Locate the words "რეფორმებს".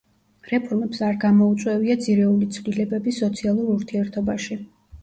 0.51-1.03